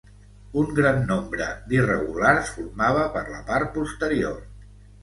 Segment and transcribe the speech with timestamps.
[0.61, 4.43] Un gran nombre d'irregulars formava per la part posterior.